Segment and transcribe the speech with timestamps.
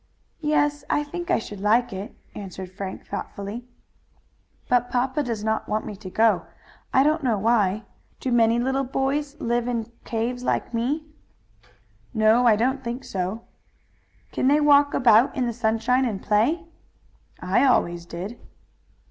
[0.39, 3.67] "Yes, I think I should like it," answered Frank thoughtfully.
[4.67, 6.47] "But papa does not want me to go.
[6.91, 7.83] I don't know why.
[8.19, 11.05] Do many little boys live in caves like me?"
[12.15, 13.43] "No, I don't think so."
[14.31, 16.65] "Can they walk about in the sunshine and play?"
[17.39, 18.39] "I always did."